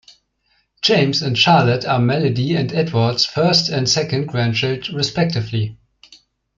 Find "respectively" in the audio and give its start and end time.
4.91-5.77